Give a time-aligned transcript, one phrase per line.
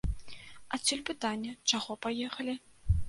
[0.77, 2.57] Адсюль пытанне, чаго паехалі?